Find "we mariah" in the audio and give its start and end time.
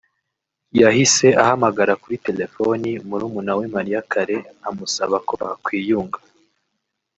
3.57-4.05